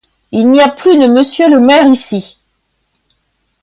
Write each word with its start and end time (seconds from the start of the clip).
Il 0.31 0.49
n'y 0.49 0.59
a 0.61 0.69
plus 0.69 0.97
de 0.97 1.05
monsieur 1.05 1.47
le 1.47 1.59
maire 1.59 1.87
ici! 1.87 2.39